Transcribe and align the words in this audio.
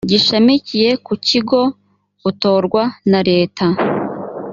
gishamikiye 0.11 0.89
ku 1.05 1.13
kigo 1.27 1.61
utorwa 2.29 2.83
na 3.11 3.19
leta 3.29 3.65